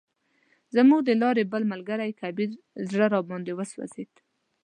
زموږ 0.75 1.01
د 1.05 1.11
لارې 1.21 1.43
بل 1.51 1.63
ملګری 1.73 2.11
کبیر 2.21 2.49
زړه 2.89 3.05
راباندې 3.13 3.53
وسوځید. 3.55 4.13